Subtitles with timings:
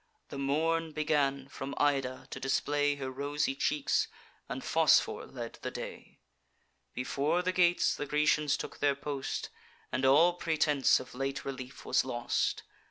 [0.29, 4.07] The Morn began, from Ida, to display Her rosy cheeks;
[4.49, 6.17] and Phosphor led the day:
[6.95, 9.49] Before the gates the Grecians took their post,
[9.91, 12.63] And all pretence of late relief was lost.